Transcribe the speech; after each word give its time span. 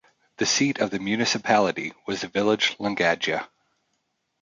The 0.37 0.47
seat 0.47 0.79
of 0.79 0.89
the 0.89 0.97
municipality 0.97 1.93
was 2.07 2.21
the 2.21 2.27
village 2.27 2.75
Langadia. 2.79 3.47